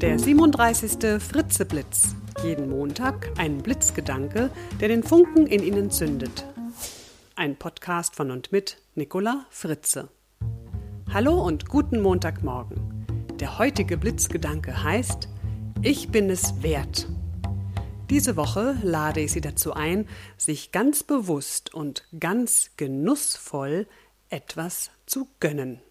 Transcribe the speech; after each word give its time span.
Der 0.00 0.18
37. 0.18 1.20
Fritzeblitz. 1.20 2.14
Jeden 2.42 2.70
Montag 2.70 3.28
ein 3.36 3.58
Blitzgedanke, 3.58 4.50
der 4.80 4.88
den 4.88 5.02
Funken 5.02 5.46
in 5.46 5.62
Ihnen 5.62 5.90
zündet. 5.90 6.46
Ein 7.36 7.56
Podcast 7.56 8.16
von 8.16 8.30
und 8.30 8.50
mit 8.50 8.78
Nicola 8.94 9.44
Fritze. 9.50 10.08
Hallo 11.12 11.46
und 11.46 11.68
guten 11.68 12.00
Montagmorgen. 12.00 13.04
Der 13.40 13.58
heutige 13.58 13.98
Blitzgedanke 13.98 14.82
heißt 14.82 15.28
Ich 15.82 16.08
bin 16.08 16.30
es 16.30 16.62
wert. 16.62 17.06
Diese 18.08 18.36
Woche 18.36 18.78
lade 18.82 19.20
ich 19.20 19.32
Sie 19.32 19.42
dazu 19.42 19.74
ein, 19.74 20.08
sich 20.38 20.72
ganz 20.72 21.02
bewusst 21.02 21.74
und 21.74 22.04
ganz 22.18 22.70
genussvoll 22.78 23.86
etwas 24.30 24.92
zu 25.04 25.28
gönnen. 25.40 25.82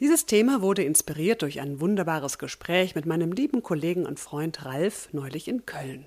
Dieses 0.00 0.26
Thema 0.26 0.62
wurde 0.62 0.84
inspiriert 0.84 1.42
durch 1.42 1.60
ein 1.60 1.80
wunderbares 1.80 2.38
Gespräch 2.38 2.94
mit 2.94 3.06
meinem 3.06 3.32
lieben 3.32 3.62
Kollegen 3.62 4.06
und 4.06 4.20
Freund 4.20 4.64
Ralf 4.64 5.08
neulich 5.12 5.48
in 5.48 5.66
Köln. 5.66 6.06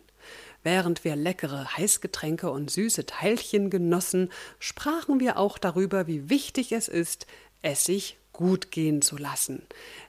Während 0.63 1.03
wir 1.03 1.15
leckere 1.15 1.75
Heißgetränke 1.75 2.51
und 2.51 2.69
süße 2.69 3.05
Teilchen 3.05 3.69
genossen, 3.69 4.29
sprachen 4.59 5.19
wir 5.19 5.37
auch 5.37 5.57
darüber, 5.57 6.07
wie 6.07 6.29
wichtig 6.29 6.71
es 6.71 6.87
ist, 6.87 7.25
es 7.61 7.83
sich 7.83 8.17
gut 8.33 8.71
gehen 8.71 9.01
zu 9.01 9.17
lassen, 9.17 9.61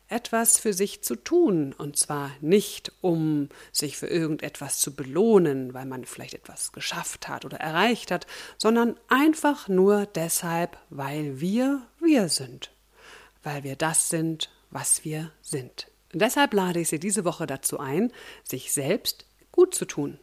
etwas 0.08 0.58
für 0.58 0.72
sich 0.72 1.02
zu 1.02 1.16
tun, 1.16 1.74
und 1.76 1.98
zwar 1.98 2.30
nicht, 2.40 2.92
um 3.00 3.48
sich 3.72 3.96
für 3.96 4.06
irgendetwas 4.06 4.78
zu 4.78 4.94
belohnen, 4.94 5.74
weil 5.74 5.86
man 5.86 6.04
vielleicht 6.04 6.34
etwas 6.34 6.72
geschafft 6.72 7.28
hat 7.28 7.44
oder 7.44 7.58
erreicht 7.58 8.10
hat, 8.10 8.26
sondern 8.58 8.96
einfach 9.08 9.68
nur 9.68 10.06
deshalb, 10.06 10.78
weil 10.88 11.40
wir 11.40 11.82
wir 12.00 12.28
sind 12.28 12.72
weil 13.42 13.64
wir 13.64 13.76
das 13.76 14.08
sind, 14.08 14.50
was 14.70 15.04
wir 15.04 15.32
sind. 15.42 15.88
Und 16.12 16.20
deshalb 16.20 16.54
lade 16.54 16.80
ich 16.80 16.88
Sie 16.88 16.98
diese 16.98 17.24
Woche 17.24 17.46
dazu 17.46 17.78
ein, 17.78 18.12
sich 18.44 18.72
selbst 18.72 19.26
gut 19.50 19.74
zu 19.74 19.84
tun. 19.84 20.18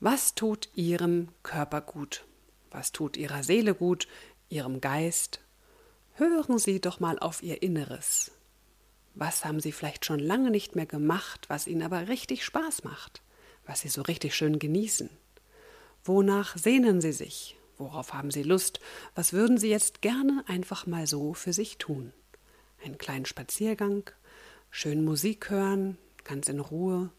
Was 0.00 0.34
tut 0.34 0.68
Ihrem 0.74 1.28
Körper 1.42 1.80
gut? 1.80 2.24
Was 2.70 2.92
tut 2.92 3.16
Ihrer 3.16 3.42
Seele 3.42 3.74
gut, 3.74 4.08
Ihrem 4.48 4.80
Geist? 4.80 5.40
Hören 6.14 6.58
Sie 6.58 6.80
doch 6.80 7.00
mal 7.00 7.18
auf 7.18 7.42
Ihr 7.42 7.62
Inneres. 7.62 8.32
Was 9.14 9.44
haben 9.44 9.60
Sie 9.60 9.72
vielleicht 9.72 10.04
schon 10.04 10.18
lange 10.18 10.50
nicht 10.50 10.74
mehr 10.74 10.86
gemacht, 10.86 11.48
was 11.48 11.66
Ihnen 11.68 11.82
aber 11.82 12.08
richtig 12.08 12.44
Spaß 12.44 12.82
macht, 12.82 13.22
was 13.64 13.80
Sie 13.80 13.88
so 13.88 14.02
richtig 14.02 14.34
schön 14.34 14.58
genießen? 14.58 15.08
Wonach 16.04 16.56
sehnen 16.56 17.00
Sie 17.00 17.12
sich? 17.12 17.56
Worauf 17.78 18.12
haben 18.12 18.30
Sie 18.30 18.42
Lust? 18.42 18.80
Was 19.14 19.32
würden 19.32 19.58
Sie 19.58 19.70
jetzt 19.70 20.02
gerne 20.02 20.44
einfach 20.46 20.86
mal 20.86 21.06
so 21.06 21.34
für 21.34 21.52
sich 21.52 21.78
tun? 21.78 22.12
Einen 22.84 22.98
kleinen 22.98 23.26
Spaziergang, 23.26 24.10
schön 24.70 25.04
Musik 25.04 25.50
hören, 25.50 25.98
ganz 26.24 26.48
in 26.48 26.60
Ruhe, 26.60 27.10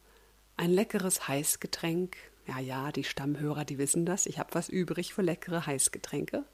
ein 0.57 0.71
leckeres 0.71 1.27
Heißgetränk. 1.27 2.15
Ja, 2.47 2.59
ja, 2.59 2.91
die 2.91 3.03
Stammhörer, 3.03 3.65
die 3.65 3.77
wissen 3.77 4.05
das. 4.05 4.27
Ich 4.27 4.39
habe 4.39 4.53
was 4.53 4.69
übrig 4.69 5.13
für 5.13 5.23
leckere 5.23 5.65
Heißgetränke. 5.65 6.45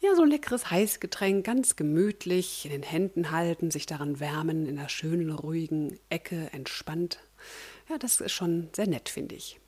Ja, 0.00 0.14
so 0.14 0.22
ein 0.22 0.30
leckeres 0.30 0.70
Heißgetränk, 0.70 1.44
ganz 1.44 1.76
gemütlich 1.76 2.64
in 2.66 2.70
den 2.70 2.82
Händen 2.82 3.30
halten, 3.30 3.70
sich 3.70 3.86
daran 3.86 4.20
wärmen, 4.20 4.66
in 4.66 4.78
einer 4.78 4.88
schönen, 4.88 5.30
ruhigen 5.30 5.98
Ecke, 6.10 6.50
entspannt. 6.52 7.18
Ja, 7.88 7.98
das 7.98 8.20
ist 8.20 8.32
schon 8.32 8.68
sehr 8.74 8.86
nett, 8.86 9.08
finde 9.08 9.34
ich. 9.34 9.58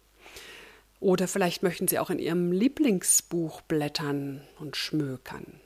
Oder 1.00 1.28
vielleicht 1.28 1.62
möchten 1.62 1.88
Sie 1.88 1.98
auch 1.98 2.10
in 2.10 2.19
Ihrem 2.19 2.52
Lieblingsbuch 2.52 3.62
blättern 3.62 4.42
und 4.58 4.76
schmökern. 4.76 5.60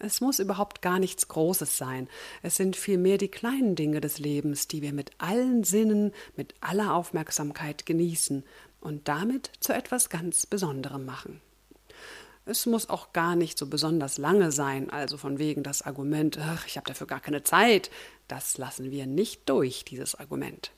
Es 0.00 0.20
muss 0.20 0.38
überhaupt 0.38 0.80
gar 0.80 0.98
nichts 0.98 1.28
Großes 1.28 1.76
sein. 1.76 2.08
Es 2.42 2.56
sind 2.56 2.76
vielmehr 2.76 3.18
die 3.18 3.28
kleinen 3.28 3.74
Dinge 3.74 4.00
des 4.00 4.18
Lebens, 4.18 4.68
die 4.68 4.82
wir 4.82 4.92
mit 4.92 5.10
allen 5.18 5.64
Sinnen, 5.64 6.12
mit 6.36 6.54
aller 6.60 6.94
Aufmerksamkeit 6.94 7.84
genießen 7.84 8.44
und 8.80 9.08
damit 9.08 9.50
zu 9.60 9.72
etwas 9.72 10.08
ganz 10.08 10.46
Besonderem 10.46 11.04
machen. 11.04 11.40
Es 12.46 12.64
muss 12.64 12.88
auch 12.88 13.12
gar 13.12 13.36
nicht 13.36 13.58
so 13.58 13.66
besonders 13.66 14.16
lange 14.16 14.52
sein, 14.52 14.88
also 14.88 15.18
von 15.18 15.38
wegen 15.38 15.62
das 15.62 15.82
Argument, 15.82 16.38
ach, 16.38 16.66
ich 16.66 16.76
habe 16.78 16.86
dafür 16.86 17.06
gar 17.06 17.20
keine 17.20 17.42
Zeit, 17.42 17.90
das 18.26 18.56
lassen 18.56 18.90
wir 18.90 19.06
nicht 19.06 19.48
durch, 19.50 19.84
dieses 19.84 20.14
Argument. 20.14 20.72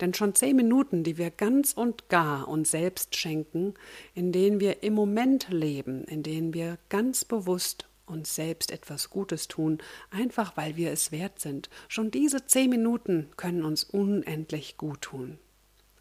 Denn 0.00 0.12
schon 0.12 0.34
zehn 0.34 0.54
Minuten, 0.54 1.02
die 1.02 1.16
wir 1.16 1.30
ganz 1.30 1.72
und 1.72 2.08
gar 2.10 2.46
uns 2.46 2.70
selbst 2.70 3.16
schenken, 3.16 3.74
in 4.14 4.32
denen 4.32 4.60
wir 4.60 4.82
im 4.82 4.92
Moment 4.94 5.48
leben, 5.48 6.04
in 6.04 6.22
denen 6.22 6.52
wir 6.52 6.78
ganz 6.90 7.24
bewusst 7.24 7.86
uns 8.06 8.34
selbst 8.34 8.70
etwas 8.70 9.10
Gutes 9.10 9.48
tun, 9.48 9.78
einfach 10.10 10.56
weil 10.56 10.76
wir 10.76 10.92
es 10.92 11.12
wert 11.12 11.40
sind. 11.40 11.70
Schon 11.88 12.10
diese 12.10 12.46
zehn 12.46 12.70
Minuten 12.70 13.30
können 13.36 13.64
uns 13.64 13.84
unendlich 13.84 14.76
gut 14.76 15.02
tun. 15.02 15.38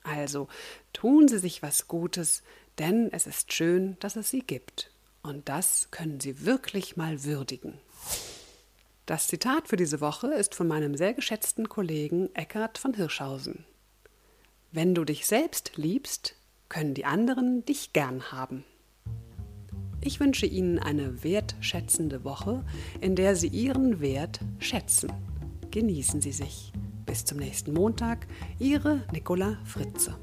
Also 0.03 0.47
tun 0.91 1.27
Sie 1.27 1.39
sich 1.39 1.63
was 1.63 1.87
Gutes, 1.87 2.43
denn 2.77 3.09
es 3.11 3.27
ist 3.27 3.53
schön, 3.53 3.97
dass 3.99 4.15
es 4.15 4.29
sie 4.29 4.41
gibt. 4.41 4.91
Und 5.21 5.47
das 5.47 5.87
können 5.91 6.19
Sie 6.19 6.45
wirklich 6.45 6.97
mal 6.97 7.23
würdigen. 7.23 7.79
Das 9.05 9.27
Zitat 9.27 9.67
für 9.67 9.77
diese 9.77 10.01
Woche 10.01 10.27
ist 10.33 10.55
von 10.55 10.67
meinem 10.67 10.95
sehr 10.95 11.13
geschätzten 11.13 11.69
Kollegen 11.69 12.33
Eckhard 12.35 12.77
von 12.77 12.93
Hirschhausen. 12.93 13.65
Wenn 14.71 14.95
du 14.95 15.03
dich 15.05 15.25
selbst 15.25 15.73
liebst, 15.75 16.35
können 16.67 16.93
die 16.93 17.05
anderen 17.05 17.65
dich 17.65 17.93
gern 17.93 18.31
haben. 18.31 18.65
Ich 20.05 20.19
wünsche 20.19 20.45
Ihnen 20.45 20.79
eine 20.79 21.23
wertschätzende 21.23 22.25
Woche, 22.25 22.65
in 22.99 23.15
der 23.15 23.37
Sie 23.37 23.47
Ihren 23.47 24.01
Wert 24.01 24.41
schätzen. 24.59 25.09
Genießen 25.71 26.19
Sie 26.19 26.33
sich. 26.33 26.73
Bis 27.05 27.23
zum 27.23 27.37
nächsten 27.37 27.71
Montag, 27.73 28.27
Ihre 28.59 29.05
Nicola 29.13 29.57
Fritze. 29.63 30.17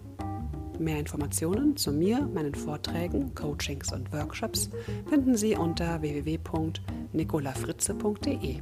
Mehr 0.78 0.98
Informationen 0.98 1.78
zu 1.78 1.92
mir, 1.92 2.20
meinen 2.20 2.54
Vorträgen, 2.54 3.34
Coachings 3.34 3.90
und 3.92 4.12
Workshops 4.12 4.68
finden 5.08 5.34
Sie 5.34 5.56
unter 5.56 6.02
www.nicolafritze.de. 6.02 8.56